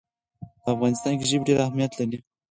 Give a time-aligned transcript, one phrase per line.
[0.63, 2.19] په افغانستان کې ژبې ډېر اهمیت لري.